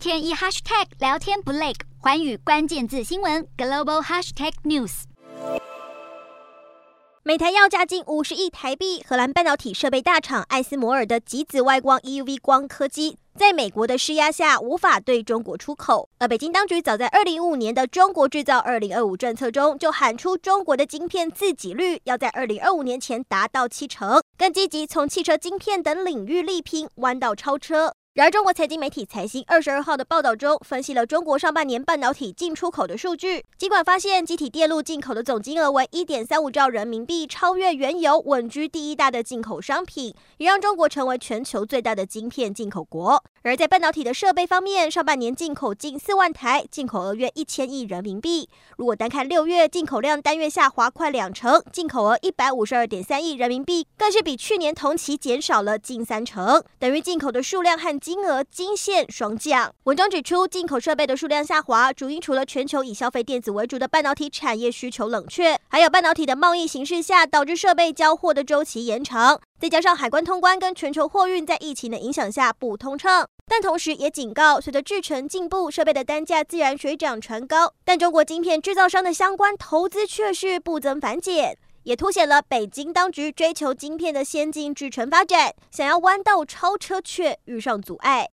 [0.00, 5.02] 天一 hashtag 聊天不累，寰宇关键字新闻 global hashtag news。
[7.22, 16.08] 每台要价近五十亿台币，荷兰半导体设备大厂艾斯摩尔的极紫外光 EUV 光刻机，在美国的施压下无法对中国出口。
[16.18, 27.92] 而北京当局早在二零一五年的中国制造二零二五政策中，就喊出中国的晶片自给率要在二零二五年前达到七成，更积极从汽车晶片等领域力拼弯道超车。
[28.12, 33.44] 然而，中国财经媒体财新二十二号的报道中，分析了中国上半年半导体进出口的数据。
[33.56, 43.22] 尽管发现积体电路进口的总金额为一点三五兆人民币，超越原油，稳居第一大的进口商品，也让中国成为全球最大的晶片进口国。
[43.42, 48.48] 而在半导体的设备方面，上半年进口近四万台，进口额约一千亿人民币。
[48.76, 59.72] 如果单看六月，进口量单月下滑快两成，进口额一百五十二点三亿人民币，更是比去年同期减少了近三成，等于进口的数量和金额惊现双降。
[59.84, 69.40] 文章指出，进口设备的数量下滑，主因除了全球以消费电子为主的半导体产业需求冷却，还有半导体的贸易形势下导致设备交货的周期延长。
[69.60, 77.72] 再加上海关通关跟全球货运在疫情的影响下不通畅，但同时也警告，随着制程进步，设备的单价自然水涨船高。
[77.84, 88.28] 但中国晶片制造商的相关投资却是不增反减，也凸显了北京当局追求晶片的先进制程发展，想要弯道超车却遇上阻碍。